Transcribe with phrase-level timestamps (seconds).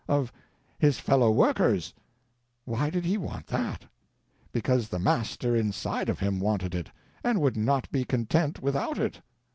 [0.07, 0.33] Of
[0.79, 1.93] "his fellow workers."
[2.65, 3.85] Why did he want that?
[4.51, 6.89] Because the Master inside of him wanted it,
[7.23, 9.21] and would not be content without it.